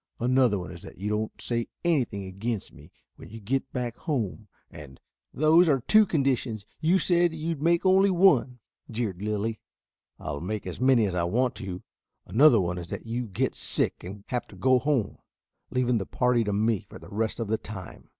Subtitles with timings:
[0.19, 4.47] Another one is that you don't say anything against me when you get back home,
[4.71, 4.99] and"
[5.31, 6.65] "Those are two conditions.
[6.79, 8.57] You said you would make only one,"
[8.89, 9.59] jeered Lilly.
[10.17, 11.83] "I'll make as many as I want to.
[12.25, 15.19] Another one is that you get sick and have to go home,
[15.69, 18.09] leaving the party to me for the rest of the time."